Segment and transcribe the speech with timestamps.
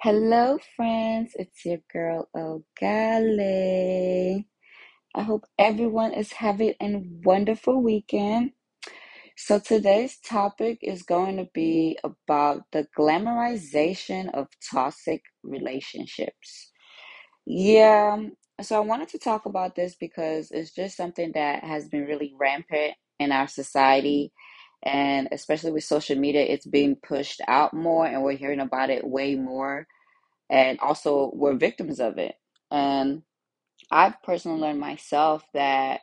[0.00, 1.32] Hello, friends.
[1.36, 4.44] It's your girl, Ogale.
[5.14, 8.52] I hope everyone is having a wonderful weekend.
[9.36, 16.72] So, today's topic is going to be about the glamorization of toxic relationships.
[17.46, 18.18] Yeah,
[18.62, 22.34] so I wanted to talk about this because it's just something that has been really
[22.38, 24.32] rampant in our society.
[24.84, 29.06] And especially with social media, it's being pushed out more, and we're hearing about it
[29.06, 29.86] way more
[30.50, 32.34] and also we're victims of it.
[32.70, 33.22] And
[33.90, 36.00] I've personally learned myself that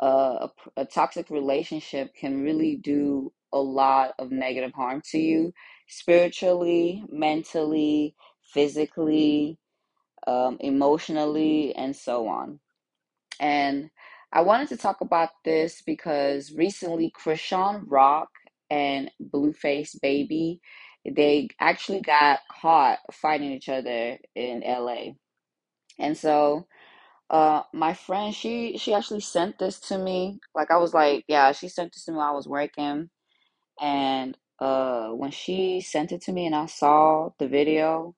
[0.00, 5.52] a, a toxic relationship can really do a lot of negative harm to you
[5.88, 8.16] spiritually, mentally,
[8.54, 9.58] physically,
[10.26, 12.60] um, emotionally, and so on.
[13.40, 13.90] And
[14.32, 18.30] I wanted to talk about this because recently Chrisean Rock
[18.70, 20.60] and Blueface Baby,
[21.10, 25.14] they actually got caught fighting each other in LA.
[25.98, 26.66] And so
[27.30, 30.40] uh my friend she she actually sent this to me.
[30.54, 33.10] Like I was like, yeah, she sent this to me while I was working.
[33.80, 38.14] And uh when she sent it to me and I saw the video,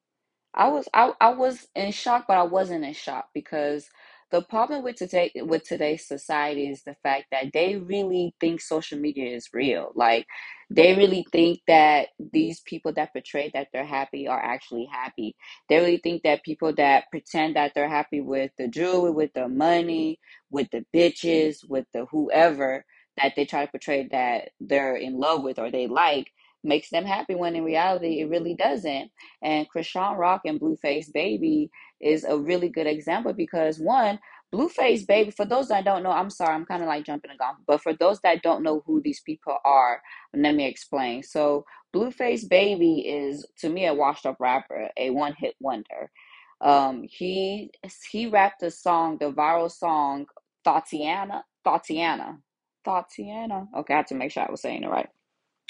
[0.55, 3.89] I was I, I was in shock, but I wasn't in shock because
[4.33, 8.98] the problem with today with today's society is the fact that they really think social
[8.98, 9.92] media is real.
[9.94, 10.27] Like
[10.70, 15.36] they really think that these people that portray that they're happy are actually happy.
[15.69, 19.48] They really think that people that pretend that they're happy with the jewelry, with the
[19.48, 22.84] money, with the bitches, with the whoever
[23.19, 26.30] that they try to portray that they're in love with or they like
[26.64, 29.11] makes them happy when in reality it really doesn't
[29.42, 31.70] and Chrisean Rock and Blueface Baby
[32.05, 34.19] is a really good example because one,
[34.53, 37.39] Blueface Baby, for those that don't know, I'm sorry, I'm kind of like jumping the
[37.39, 40.01] gun, but for those that don't know who these people are,
[40.35, 41.23] let me explain.
[41.25, 46.11] So, Blueface Baby is to me a washed up rapper, a one hit wonder.
[46.61, 47.71] Um, he
[48.11, 50.27] he rapped a song, the viral song
[50.67, 52.39] Thotiana, Thotiana,
[52.87, 53.67] Thotiana.
[53.77, 55.09] Okay, I had to make sure I was saying it right.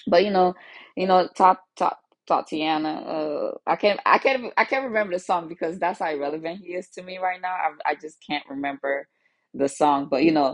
[0.07, 0.55] But you know,
[0.97, 2.91] you know, top top Tatiana.
[3.03, 6.75] Uh, I can't, I can't, I can't remember the song because that's how irrelevant he
[6.75, 7.55] is to me right now.
[7.55, 9.09] I, I just can't remember
[9.55, 10.09] the song.
[10.11, 10.49] But you know,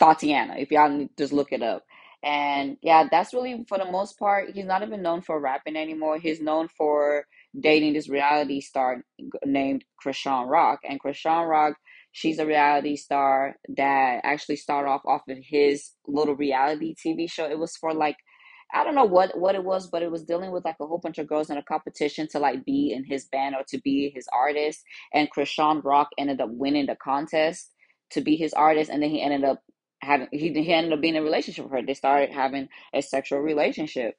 [0.00, 0.56] Tatiana.
[0.58, 1.84] If y'all need, just look it up.
[2.24, 4.50] And yeah, that's really for the most part.
[4.54, 6.18] He's not even known for rapping anymore.
[6.18, 7.26] He's known for
[7.58, 9.04] dating this reality star
[9.46, 10.80] named Chrisean Rock.
[10.88, 11.74] And Chrisean Rock,
[12.12, 17.46] she's a reality star that actually started off off of his little reality TV show.
[17.48, 18.18] It was for like
[18.74, 20.98] I don't know what what it was, but it was dealing with like a whole
[20.98, 24.10] bunch of girls in a competition to like be in his band or to be
[24.14, 24.82] his artist.
[25.14, 27.72] And Chrisean Rock ended up winning the contest
[28.12, 29.62] to be his artist, and then he ended up
[30.02, 31.82] having he, he ended up being in a relationship with her.
[31.86, 34.16] They started having a sexual relationship,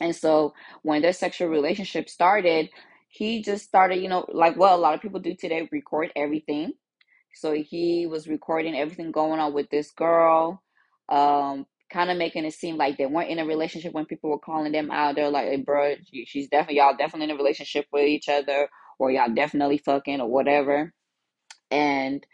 [0.00, 2.70] and so when their sexual relationship started,
[3.08, 6.72] he just started, you know, like what a lot of people do today, record everything
[7.34, 10.62] so he was recording everything going on with this girl,
[11.10, 14.38] um, kind of making it seem like they weren't in a relationship when people were
[14.38, 15.14] calling them out.
[15.14, 15.94] They're like, hey, bro,
[16.26, 18.68] she's definitely, y'all definitely in a relationship with each other,
[18.98, 20.92] or y'all definitely fucking, or whatever.
[21.70, 22.26] And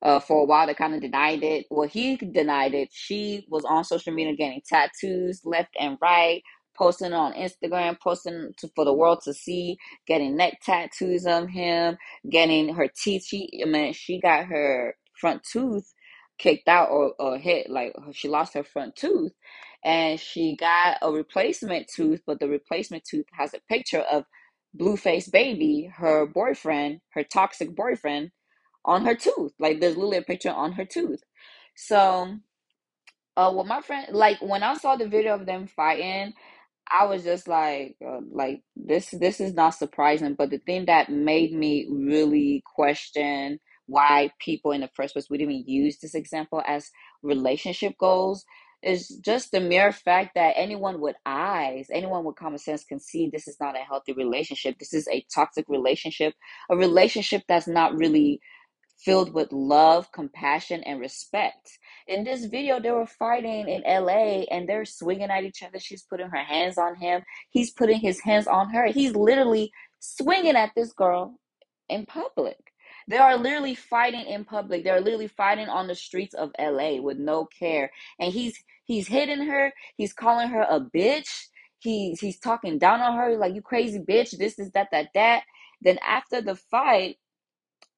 [0.00, 1.66] uh, for a while, they kind of denied it.
[1.70, 2.88] Well, he denied it.
[2.90, 6.42] She was on social media getting tattoos left and right,
[6.74, 11.98] posting on Instagram, posting to, for the world to see, getting neck tattoos on him,
[12.30, 13.26] getting her teeth.
[13.26, 15.92] She, I mean, she got her front tooth
[16.38, 19.32] kicked out or, or hit, like she lost her front tooth,
[19.84, 24.24] and she got a replacement tooth, but the replacement tooth has a picture of
[24.74, 28.30] Blueface Baby, her boyfriend, her toxic boyfriend
[28.84, 29.52] on her tooth.
[29.58, 31.22] Like there's literally a picture on her tooth.
[31.76, 32.36] So,
[33.36, 36.34] uh, well, my friend, like when I saw the video of them fighting,
[36.90, 40.34] I was just like, uh, like this, this is not surprising.
[40.34, 45.40] But the thing that made me really question why people in the first place would
[45.40, 46.90] even use this example as
[47.22, 48.44] relationship goals
[48.82, 53.28] is just the mere fact that anyone with eyes, anyone with common sense can see
[53.28, 54.78] this is not a healthy relationship.
[54.78, 56.34] This is a toxic relationship,
[56.70, 58.40] a relationship that's not really
[58.98, 61.78] filled with love, compassion, and respect.
[62.06, 65.78] In this video, they were fighting in LA and they're swinging at each other.
[65.78, 68.86] She's putting her hands on him, he's putting his hands on her.
[68.86, 71.36] He's literally swinging at this girl
[71.88, 72.71] in public.
[73.12, 74.84] They are literally fighting in public.
[74.84, 77.92] They're literally fighting on the streets of LA with no care.
[78.20, 79.72] And he's he's hitting her.
[79.98, 81.48] He's calling her a bitch.
[81.80, 84.38] He's he's talking down on her like you crazy bitch.
[84.38, 85.44] This is that that that.
[85.82, 87.18] Then after the fight,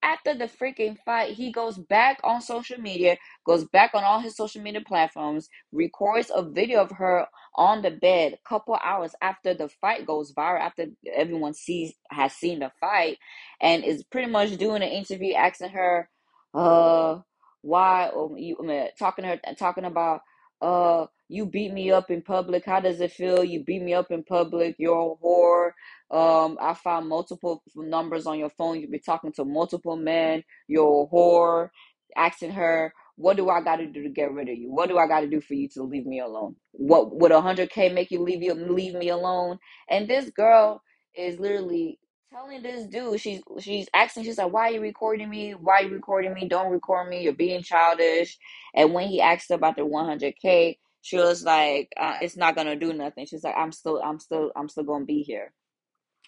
[0.04, 4.36] after the freaking fight, he goes back on social media, goes back on all his
[4.36, 9.54] social media platforms, records a video of her on the bed a couple hours after
[9.54, 13.18] the fight goes viral, after everyone sees has seen the fight,
[13.62, 16.10] and is pretty much doing an interview asking her,
[16.54, 17.20] uh,
[17.62, 20.22] why um, you I mean, talking her talking about
[20.62, 22.66] uh you beat me up in public.
[22.66, 23.44] How does it feel?
[23.44, 24.76] You beat me up in public.
[24.78, 25.72] You're a whore.
[26.10, 28.80] Um, I found multiple numbers on your phone.
[28.80, 30.44] You've been talking to multiple men.
[30.68, 31.70] You're a whore.
[32.16, 34.72] Asking her, what do I got to do to get rid of you?
[34.72, 36.56] What do I got to do for you to leave me alone?
[36.72, 39.58] What would a hundred k make you leave you leave me alone?
[39.88, 40.82] And this girl
[41.16, 41.98] is literally
[42.32, 45.52] telling this dude, she's she's asking, she's like, why are you recording me?
[45.52, 46.48] Why are you recording me?
[46.48, 47.22] Don't record me.
[47.22, 48.36] You're being childish.
[48.74, 52.92] And when he asked about the 100k, she was like, uh, it's not gonna do
[52.92, 53.26] nothing.
[53.26, 55.52] She's like, I'm still, I'm still, I'm still gonna be here.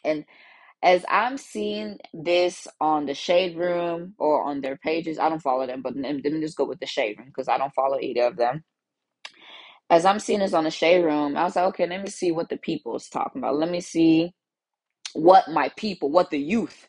[0.07, 0.27] And
[0.83, 5.67] as I'm seeing this on the Shade Room or on their pages, I don't follow
[5.67, 8.25] them, but let me just go with the Shade Room because I don't follow either
[8.25, 8.65] of them.
[9.91, 12.33] As I'm seeing this on the Shade Room, I was like, okay, let me see
[12.33, 13.57] what the people is talking about.
[13.57, 14.35] Let me see
[15.15, 16.87] what my people, what the youth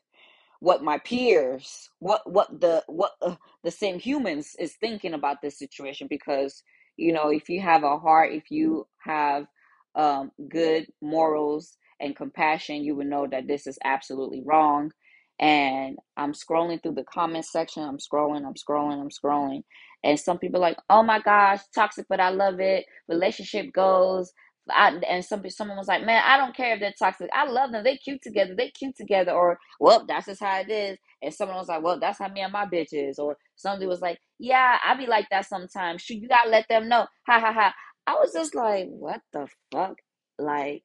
[0.62, 5.60] what my peers what what the what uh, the same humans is thinking about this
[5.60, 6.64] situation because
[6.98, 9.48] you know if you have a heart if you have
[9.96, 14.92] um, good morals and compassion you would know that this is absolutely wrong
[15.40, 19.62] and i'm scrolling through the comment section i'm scrolling i'm scrolling i'm scrolling
[20.04, 24.34] and some people like oh my gosh toxic but i love it relationship goals
[24.70, 27.30] I, and some someone was like, "Man, I don't care if they're toxic.
[27.34, 27.84] I love them.
[27.84, 28.56] They cute together.
[28.56, 32.00] They cute together." Or, "Well, that's just how it is." And someone was like, "Well,
[32.00, 35.28] that's how me and my bitch is." Or somebody was like, "Yeah, I be like
[35.32, 36.02] that sometimes.
[36.02, 37.74] Shoot, you gotta let them know." Ha ha ha.
[38.08, 39.98] I was just like, "What the fuck?
[40.40, 40.84] Like,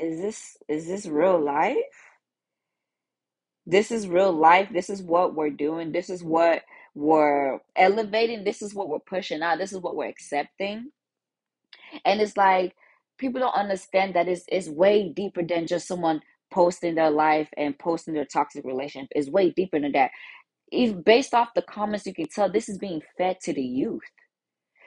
[0.00, 1.76] is this is this real life?
[3.66, 4.68] This is real life.
[4.72, 5.92] This is what we're doing.
[5.92, 6.62] This is what
[6.94, 8.44] we're elevating.
[8.44, 9.58] This is what we're pushing out.
[9.58, 10.90] This is what we're accepting."
[12.04, 12.74] And it's like
[13.18, 16.20] people don't understand that it's, it's way deeper than just someone
[16.52, 19.10] posting their life and posting their toxic relationship.
[19.14, 20.10] It's way deeper than that.
[20.72, 24.02] If based off the comments, you can tell this is being fed to the youth.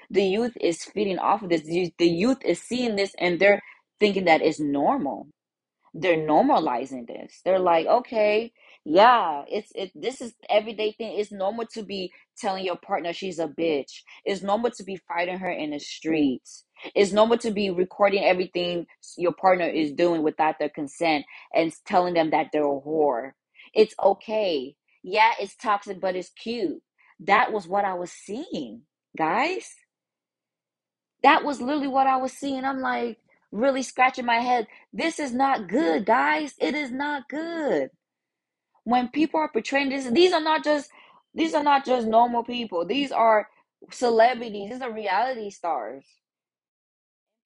[0.09, 1.63] The youth is feeding off of this.
[1.63, 3.61] The youth is seeing this and they're
[4.03, 5.27] thinking that it's normal
[5.95, 7.41] they're normalizing this.
[7.45, 8.53] They're like, okay,
[8.85, 9.91] yeah, it's it.
[9.95, 11.19] This is everyday thing.
[11.19, 13.91] It's normal to be telling your partner she's a bitch.
[14.25, 16.65] It's normal to be fighting her in the streets.
[16.95, 22.15] It's normal to be recording everything your partner is doing without their consent and telling
[22.15, 23.33] them that they're a whore.
[23.75, 24.75] It's okay.
[25.03, 26.81] Yeah, it's toxic, but it's cute.
[27.21, 28.83] That was what I was seeing,
[29.17, 29.75] guys.
[31.23, 32.65] That was literally what I was seeing.
[32.65, 33.19] I'm like,
[33.53, 34.67] really scratching my head.
[34.93, 36.55] This is not good, guys.
[36.59, 37.91] It is not good.
[38.85, 40.89] When people are portraying this, these are not just
[41.35, 42.85] these are not just normal people.
[42.85, 43.47] These are
[43.91, 44.71] celebrities.
[44.71, 46.05] These are reality stars.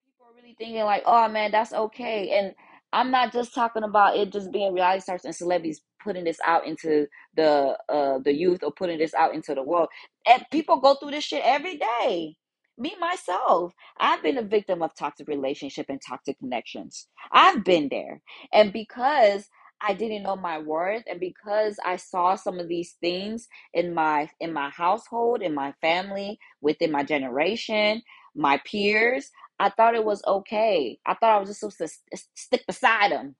[0.06, 2.54] People are really thinking like, "Oh man, that's okay." And
[2.92, 6.66] I'm not just talking about it just being reality stars and celebrities putting this out
[6.66, 7.06] into
[7.36, 9.88] the uh the youth or putting this out into the world.
[10.28, 12.36] And people go through this shit every day
[12.78, 13.74] me myself.
[13.98, 17.08] I've been a victim of toxic relationship and toxic connections.
[17.32, 18.22] I've been there.
[18.52, 19.48] And because
[19.82, 24.30] i didn't know my worth and because i saw some of these things in my
[24.40, 28.02] in my household in my family within my generation
[28.36, 29.30] my peers
[29.60, 30.98] i thought it was okay.
[31.06, 31.88] I thought i was just supposed to
[32.36, 33.36] stick beside them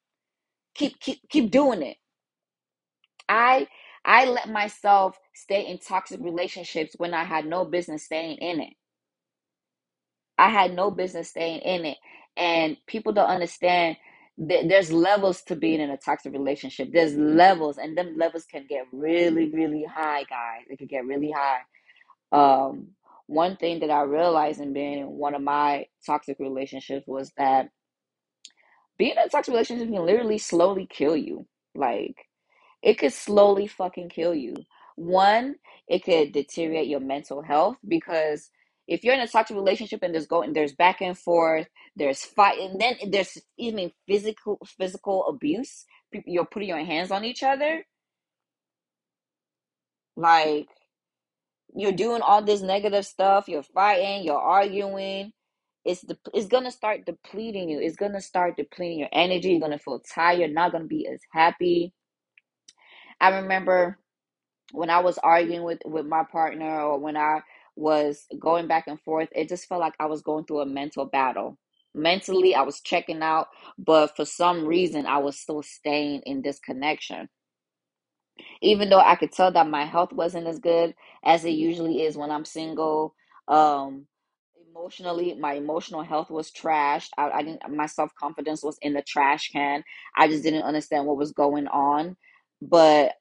[0.77, 1.99] keep keep keep doing it.
[3.29, 3.69] I
[4.05, 8.75] i let myself stay in toxic relationships when i had no business staying in it
[10.39, 11.99] I had no business staying in it.
[12.37, 13.97] And people don't understand
[14.39, 16.91] that there's levels to being in a toxic relationship.
[16.93, 20.63] There's levels, and them levels can get really, really high, guys.
[20.71, 21.61] It can get really high.
[22.31, 22.89] Um,
[23.27, 27.71] one thing that I realized in being in one of my toxic relationships was that
[28.97, 31.47] being in a toxic relationship can literally slowly kill you.
[31.75, 32.17] Like
[32.83, 34.55] it could slowly fucking kill you.
[34.97, 35.57] One,
[35.89, 38.51] it could deteriorate your mental health because
[38.89, 42.59] if you're in a toxic relationship and there's going there's back and forth, there's fight,
[42.61, 45.87] and then there's even physical physical abuse.
[46.13, 47.85] People, you're putting your hands on each other,
[50.17, 50.69] like
[51.75, 53.49] you're doing all this negative stuff.
[53.49, 55.33] You're fighting, you're arguing.
[55.85, 57.81] It's the it's gonna start depleting you.
[57.81, 59.51] It's gonna start depleting your energy.
[59.53, 60.41] You're gonna feel tired.
[60.41, 61.93] you're Not gonna be as happy.
[63.21, 63.99] I remember
[64.73, 67.41] when I was arguing with with my partner or when I
[67.79, 71.07] was going back and forth, it just felt like I was going through a mental
[71.07, 71.59] battle.
[71.95, 76.61] Mentally, I was checking out, but for some reason, I was still staying in this
[76.61, 77.29] connection.
[78.63, 80.95] even though I could tell that my health wasn't as good
[81.25, 83.15] as it usually is when I'm single.
[83.49, 84.07] Um,
[84.71, 87.11] emotionally, my emotional health was trashed.
[87.19, 89.85] I, I didn't, my self confidence was in the trash can.
[90.17, 92.17] I just didn't understand what was going on.
[92.63, 93.15] But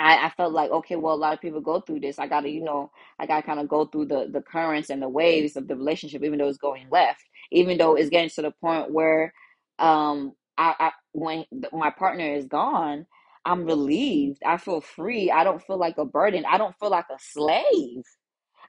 [0.00, 2.18] I, I felt like okay, well, a lot of people go through this.
[2.20, 5.08] I gotta, you know, I gotta kind of go through the the currents and the
[5.10, 8.52] waves of the relationship, even though it's going left, even though it's getting to the
[8.52, 9.34] point where,
[9.78, 13.06] um, I, I when my partner is gone,
[13.46, 14.42] I'm relieved.
[14.46, 15.30] I feel free.
[15.30, 16.44] I don't feel like a burden.
[16.50, 18.04] I don't feel like a slave.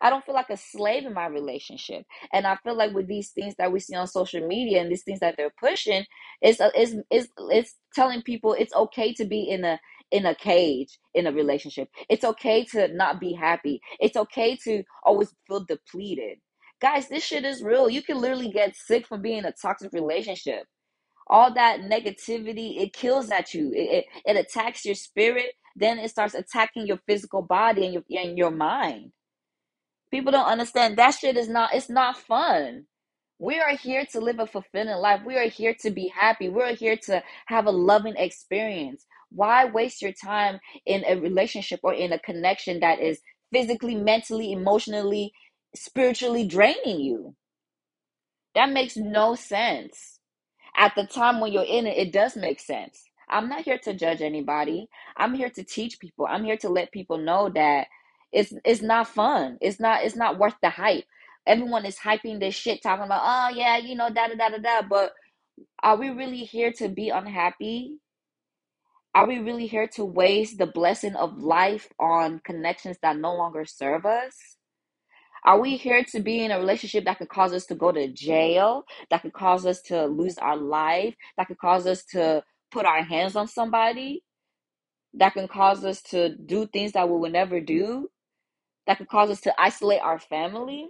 [0.02, 2.06] I don't feel like a slave in my relationship.
[2.34, 5.04] And I feel like with these things that we see on social media and these
[5.04, 6.06] things that they're pushing,
[6.42, 9.80] it's it's it's, it's telling people it's okay to be in a
[10.12, 11.90] in a cage in a relationship.
[12.10, 13.82] It's okay to not be happy.
[14.00, 16.40] It's okay to always feel depleted.
[16.82, 17.90] Guys, this shit is real.
[17.90, 20.66] You can literally get sick from being in a toxic relationship.
[21.28, 23.72] All that negativity, it kills at you.
[23.74, 25.54] It, it, it attacks your spirit.
[25.76, 29.06] Then it starts attacking your physical body and your, and your mind
[30.12, 32.86] People don't understand that shit is not it's not fun.
[33.40, 35.22] We are here to live a fulfilling life.
[35.26, 36.50] We are here to be happy.
[36.50, 39.06] We're here to have a loving experience.
[39.32, 43.22] Why waste your time in a relationship or in a connection that is
[43.54, 45.34] physically, mentally, emotionally,
[45.76, 47.36] spiritually draining you?
[48.56, 50.20] That makes no sense.
[50.78, 53.04] At the time when you're in it, it does make sense.
[53.30, 54.90] I'm not here to judge anybody.
[55.18, 56.28] I'm here to teach people.
[56.30, 57.88] I'm here to let people know that
[58.32, 59.58] it's it's not fun.
[59.62, 61.06] It's not it's not worth the hype.
[61.48, 64.58] Everyone is hyping this shit, talking about, oh yeah, you know, da da da da
[64.58, 64.82] da.
[64.88, 65.14] But
[65.84, 67.98] are we really here to be unhappy?
[69.14, 73.66] Are we really here to waste the blessing of life on connections that no longer
[73.66, 74.38] serve us?
[75.44, 78.08] Are we here to be in a relationship that could cause us to go to
[78.10, 82.86] jail, that could cause us to lose our life, that could cause us to put
[82.86, 84.24] our hands on somebody,
[85.16, 88.10] that can cause us to do things that we would never do,
[88.88, 90.90] that could cause us to isolate our family?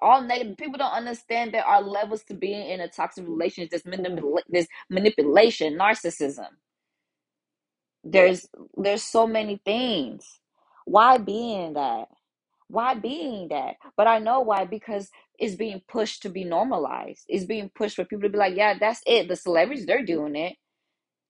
[0.00, 3.82] All negative people don't understand there are levels to being in a toxic relationship.
[3.82, 3.98] There's,
[4.48, 6.46] there's manipulation, narcissism.
[8.04, 10.40] There's there's so many things.
[10.86, 12.06] Why being that?
[12.68, 13.76] Why being that?
[13.96, 17.24] But I know why because it's being pushed to be normalized.
[17.28, 19.28] It's being pushed for people to be like, yeah, that's it.
[19.28, 20.56] The celebrities, they're doing it.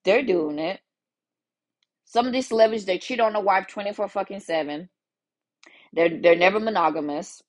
[0.05, 0.81] They're doing it.
[2.07, 4.89] Some of these celebrities, they cheat on their wife 24 fucking 7.
[5.93, 7.43] They're they're never monogamous.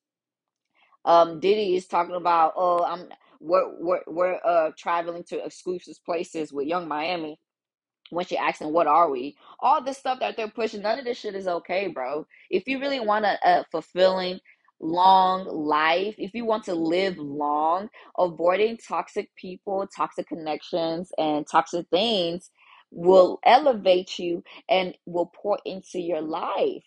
[1.05, 3.09] Um, Diddy is talking about, oh, I'm
[3.39, 7.39] we're we're we're uh traveling to exclusive places with Young Miami
[8.11, 9.35] when she asks them what are we?
[9.59, 12.27] All this stuff that they're pushing none of this shit is okay bro.
[12.49, 14.39] If you really want a, a fulfilling
[14.81, 21.85] long life if you want to live long avoiding toxic people toxic connections and toxic
[21.91, 22.49] things
[22.91, 26.83] will elevate you and will pour into your life.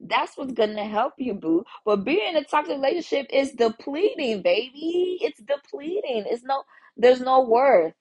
[0.00, 1.64] That's what's gonna help you boo.
[1.84, 5.18] But being in a toxic relationship is depleting baby.
[5.22, 6.26] It's depleting.
[6.28, 6.62] It's no
[6.96, 7.94] there's no worth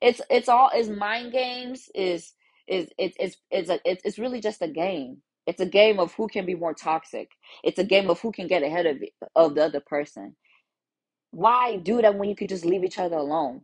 [0.00, 0.98] it's it's all is mm-hmm.
[0.98, 2.32] mind games is
[2.68, 5.18] is it's it's it's a, it's it's really just a game.
[5.46, 7.30] It's a game of who can be more toxic.
[7.62, 8.98] It's a game of who can get ahead of
[9.34, 10.36] of the other person.
[11.30, 13.62] Why do that when you can just leave each other alone?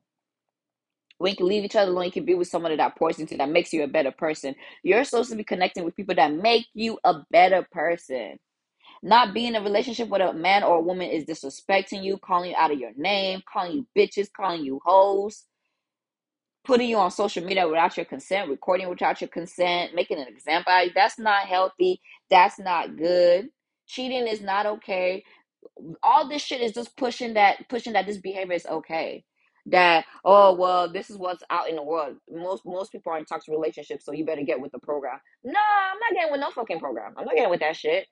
[1.19, 3.37] When you can leave each other alone you can be with someone that pours into
[3.37, 4.55] that makes you a better person.
[4.83, 8.39] You're supposed to be connecting with people that make you a better person.
[9.05, 12.51] Not being in a relationship with a man or a woman is disrespecting you calling
[12.51, 15.45] you out of your name calling you bitches calling you hoes
[16.65, 20.73] putting you on social media without your consent, recording without your consent, making an example
[20.73, 20.93] out of you.
[20.95, 22.01] That's not healthy.
[22.31, 23.49] That's not good.
[23.87, 25.25] Cheating is not okay.
[26.03, 29.25] All this shit is just pushing that pushing that this behavior is okay.
[29.67, 32.17] That oh well, this is what's out in the world.
[32.31, 35.19] Most most people are in toxic relationships, so you better get with the program.
[35.45, 37.15] No, I'm not getting with no fucking program.
[37.17, 38.07] I'm not getting with that shit.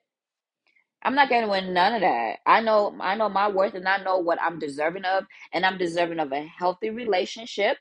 [1.03, 2.39] I'm not getting with none of that.
[2.45, 5.77] I know I know my worth and I know what I'm deserving of, and I'm
[5.77, 7.77] deserving of a healthy relationship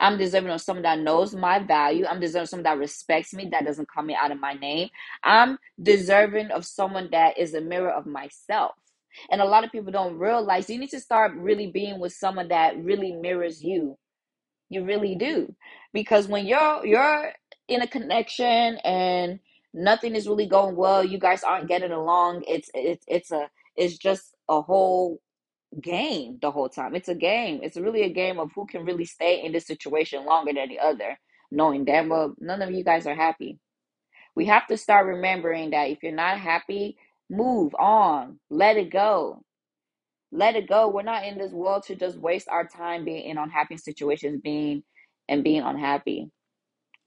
[0.00, 2.06] I'm deserving of someone that knows my value.
[2.06, 4.88] I'm deserving of someone that respects me, that doesn't call me out of my name.
[5.24, 8.72] I'm deserving of someone that is a mirror of myself.
[9.30, 12.48] And a lot of people don't realize you need to start really being with someone
[12.48, 13.98] that really mirrors you.
[14.68, 15.54] You really do.
[15.92, 17.32] Because when you're you're
[17.68, 19.40] in a connection and
[19.74, 23.96] nothing is really going well, you guys aren't getting along, it's it's it's a it's
[23.96, 25.20] just a whole
[25.80, 26.94] game the whole time.
[26.94, 27.60] It's a game.
[27.62, 30.80] It's really a game of who can really stay in this situation longer than the
[30.80, 31.18] other,
[31.50, 33.58] knowing damn well none of you guys are happy.
[34.36, 36.98] We have to start remembering that if you're not happy,
[37.30, 38.40] move on.
[38.50, 39.42] Let it go.
[40.32, 40.88] Let it go.
[40.88, 44.84] We're not in this world to just waste our time being in unhappy situations, being
[45.28, 46.30] and being unhappy.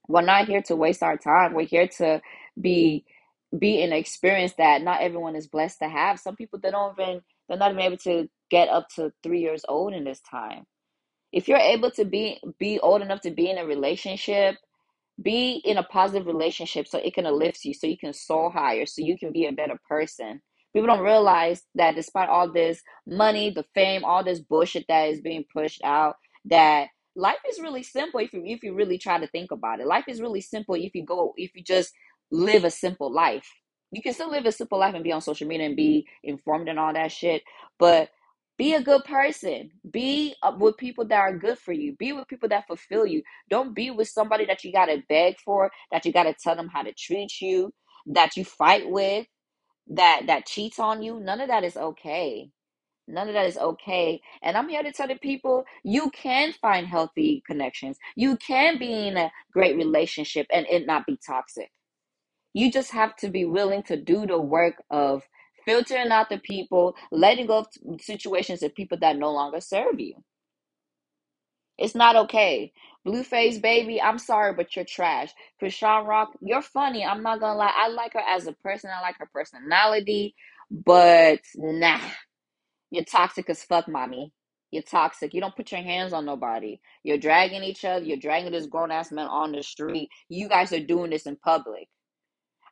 [0.08, 1.54] we're not here to waste our time.
[1.54, 2.22] We're here to
[2.60, 3.06] be
[3.58, 6.20] be an experience that not everyone is blessed to have.
[6.20, 9.66] Some people they don't even they're not even able to get up to three years
[9.70, 10.66] old in this time.
[11.34, 14.58] If you're able to be be old enough to be in a relationship
[15.22, 18.86] be in a positive relationship so it can uplift you, so you can soar higher,
[18.86, 20.42] so you can be a better person.
[20.74, 25.22] People don't realize that despite all this money, the fame, all this bullshit that is
[25.22, 29.28] being pushed out, that life is really simple if you if you really try to
[29.28, 29.88] think about it.
[29.88, 31.94] Life is really simple if you go if you just
[32.32, 33.50] live a simple life.
[33.92, 36.70] You can still live a simple life and be on social media and be informed
[36.70, 37.44] and all that shit,
[37.80, 38.10] but
[38.62, 39.72] be a good person.
[39.90, 41.96] Be uh, with people that are good for you.
[41.96, 43.24] Be with people that fulfill you.
[43.50, 46.56] Don't be with somebody that you got to beg for, that you got to tell
[46.56, 47.74] them how to treat you,
[48.06, 49.26] that you fight with,
[49.88, 51.20] that that cheats on you.
[51.20, 52.52] None of that is okay.
[53.08, 54.22] None of that is okay.
[54.44, 57.98] And I'm here to tell the people you can find healthy connections.
[58.16, 61.72] You can be in a great relationship and it not be toxic.
[62.54, 65.24] You just have to be willing to do the work of
[65.66, 67.68] filtering out the people, letting go of
[68.02, 70.16] situations and people that no longer serve you.
[71.78, 72.74] It's not okay.
[73.06, 75.32] Blueface baby, I'm sorry, but you're trash.
[75.62, 77.06] Chrisean Rock, you're funny.
[77.06, 77.74] I'm not gonna lie.
[77.76, 78.92] I like her as a person.
[78.96, 80.36] I like her personality,
[80.70, 82.00] but nah,
[82.92, 84.32] you're toxic as fuck, mommy.
[84.72, 85.34] You're toxic.
[85.34, 86.80] You don't put your hands on nobody.
[87.04, 88.06] You're dragging each other.
[88.06, 90.10] You're dragging this grown ass man on the street.
[90.30, 91.90] You guys are doing this in public.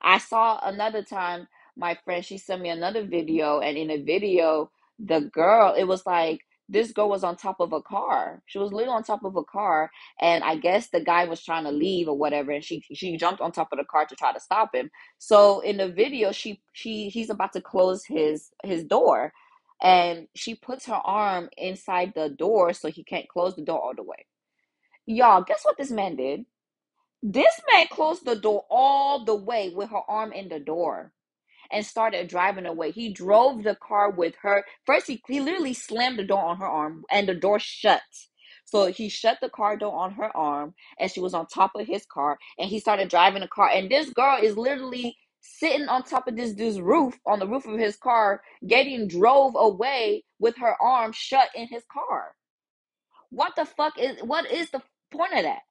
[0.02, 1.48] I saw another time
[1.80, 4.70] my friend she sent me another video and in the video
[5.00, 8.44] the girl it was like this girl was on top of a car.
[8.46, 9.90] She was literally on top of a car
[10.22, 13.42] and I guess the guy was trying to leave or whatever and she she jumped
[13.42, 14.92] on top of the car to try to stop him.
[15.18, 19.34] So in the video she she he's about to close his his door
[19.82, 23.96] and she puts her arm inside the door so he can't close the door all
[23.96, 24.28] the way.
[25.08, 26.46] Y'all, guess what this man did?
[27.24, 31.14] This man closed the door all the way with her arm in the door
[31.72, 32.92] and started driving away.
[32.92, 34.66] He drove the car with her.
[34.86, 38.02] First, he, he literally slammed the door on her arm and the door shut.
[38.66, 41.88] So he shut the car door on her arm and she was on top of
[41.88, 43.70] his car and he started driving the car.
[43.70, 47.66] And this girl is literally sitting on top of this dude's roof, on the roof
[47.68, 52.34] of his car, getting drove away with her arm shut in his car.
[53.32, 55.62] What the fuck is what is the point of that?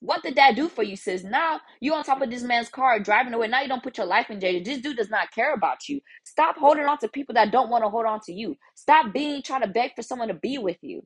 [0.00, 1.24] What did that do for you, sis?
[1.24, 3.48] Now you on top of this man's car driving away.
[3.48, 4.64] Now you don't put your life in danger.
[4.64, 6.00] This dude does not care about you.
[6.24, 8.56] Stop holding on to people that don't want to hold on to you.
[8.74, 11.02] Stop being trying to beg for someone to be with you.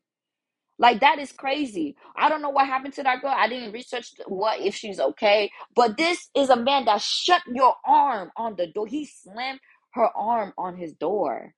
[0.79, 1.97] Like that is crazy.
[2.17, 3.35] I don't know what happened to that girl.
[3.37, 5.51] I didn't research what if she's okay.
[5.77, 8.89] But this is a man that shut your arm on the door.
[8.89, 9.61] He slammed
[9.95, 11.55] her arm on his door.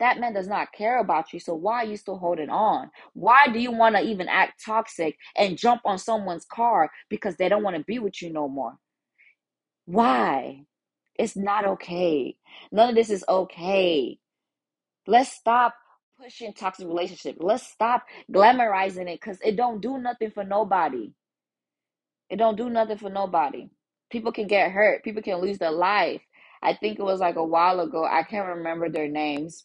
[0.00, 1.40] That man does not care about you.
[1.40, 2.90] So why are you still holding on?
[3.14, 7.48] Why do you want to even act toxic and jump on someone's car because they
[7.48, 8.74] don't want to be with you no more?
[9.86, 10.64] Why?
[11.16, 12.36] It's not okay.
[12.70, 14.18] None of this is okay.
[15.06, 15.74] Let's stop
[16.20, 17.38] pushing toxic relationships.
[17.40, 21.12] Let's stop glamorizing it because it don't do nothing for nobody.
[22.30, 23.68] It don't do nothing for nobody.
[24.10, 25.02] People can get hurt.
[25.02, 26.22] People can lose their life.
[26.62, 28.04] I think it was like a while ago.
[28.04, 29.64] I can't remember their names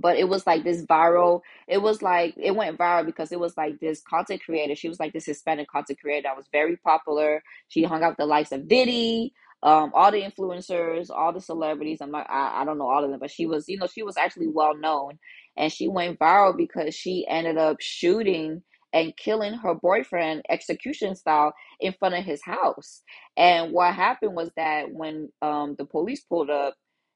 [0.00, 3.56] but it was like this viral it was like it went viral because it was
[3.56, 7.42] like this content creator she was like this hispanic content creator that was very popular.
[7.68, 9.32] She hung out the likes of diddy
[9.64, 11.98] um all the influencers all the celebrities.
[12.00, 14.02] I'm not I, I don't know all of them but she was you know she
[14.02, 15.18] was actually well known.
[15.56, 21.52] And she went viral because she ended up shooting and killing her boyfriend execution style
[21.80, 23.02] in front of his house.
[23.36, 26.74] And what happened was that when um the police pulled up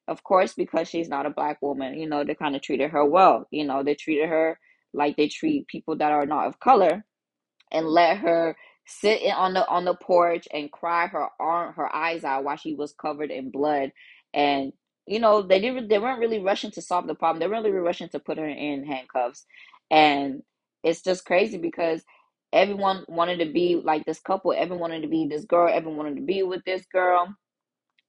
[0.09, 3.05] of course, because she's not a black woman, you know, they kind of treated her
[3.05, 3.47] well.
[3.51, 4.59] You know, they treated her
[4.93, 7.05] like they treat people that are not of color
[7.73, 12.25] and let her sit on the on the porch and cry her arm her eyes
[12.25, 13.93] out while she was covered in blood
[14.35, 14.73] and
[15.07, 17.79] you know they didn't they weren't really rushing to solve the problem they weren't really
[17.79, 19.47] rushing to put her in handcuffs
[19.91, 20.43] and
[20.83, 22.03] it's just crazy because
[22.53, 26.17] everyone wanted to be like this couple everyone wanted to be this girl everyone wanted
[26.17, 27.29] to be with this girl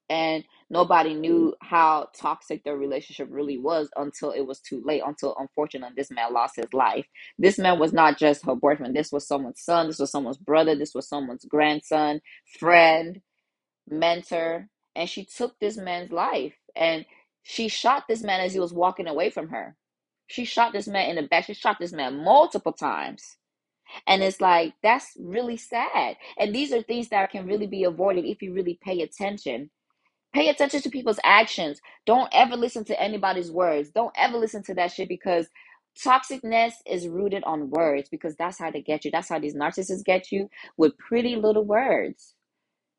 [0.09, 1.67] and nobody knew mm-hmm.
[1.67, 6.33] how toxic their relationship really was until it was too late until unfortunately this man
[6.33, 7.05] lost his life.
[7.37, 8.95] This man was not just her boyfriend.
[8.95, 9.87] This was someone's son.
[9.87, 10.75] This was someone's brother.
[10.75, 12.21] This was someone's grandson
[12.59, 13.21] friend
[13.89, 17.05] mentor and she took this man's life and
[17.41, 19.75] she shot this man as he was walking away from her.
[20.27, 21.45] She shot this man in the back.
[21.45, 23.37] She shot this man multiple times.
[24.07, 26.15] And it's like that's really sad.
[26.37, 29.69] And these are things that can really be avoided if you really pay attention
[30.33, 31.81] Pay attention to people's actions.
[32.05, 33.89] Don't ever listen to anybody's words.
[33.91, 35.47] Don't ever listen to that shit because
[36.05, 39.11] Toxicness is rooted on words because that's how they get you.
[39.11, 42.27] That's how these narcissists get you with pretty little words.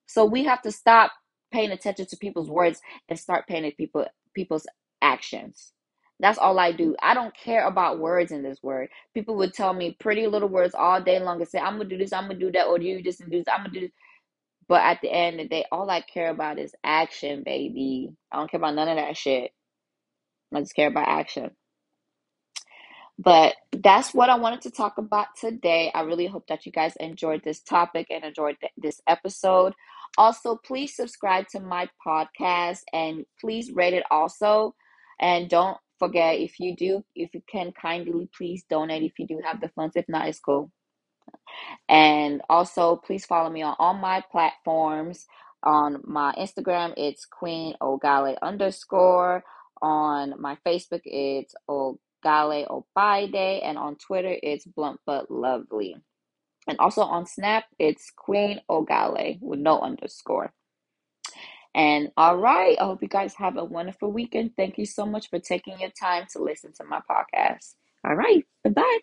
[0.07, 1.13] So we have to stop
[1.53, 4.67] paying attention to people's words and start paying people people's
[5.03, 5.73] actions.
[6.21, 6.95] That's all I do.
[7.03, 8.89] I don't care about words in this word.
[9.15, 11.99] People would tell me pretty little words all day long and say, I'm gonna do
[11.99, 13.93] this, I'm gonna do that, or do this and do this, I'm gonna do this.
[14.69, 18.11] But at the end of the day, all I care about is action, baby.
[18.33, 19.53] I don't care about none of that shit.
[20.55, 21.51] I just care about action.
[23.19, 25.91] But that's what I wanted to talk about today.
[25.95, 29.73] I really hope that you guys enjoyed this topic and enjoyed th- this episode.
[30.19, 34.75] Also, please subscribe to my podcast and please rate it also.
[35.21, 39.41] And don't forget if you do, if you can kindly please donate if you do
[39.45, 39.95] have the funds.
[39.97, 40.71] If not, it's cool.
[41.89, 45.27] And also, please follow me on all my platforms.
[45.63, 49.45] On my Instagram, it's Queen Ogale underscore.
[49.83, 53.65] On my Facebook, it's Ogale Obaide.
[53.65, 55.97] And on Twitter, it's Blunt But Lovely.
[56.67, 60.53] And also on Snap, it's Queen Ogale with no underscore.
[61.75, 64.53] And all right, I hope you guys have a wonderful weekend.
[64.57, 67.75] Thank you so much for taking your time to listen to my podcast.
[68.07, 68.99] All right, bye bye.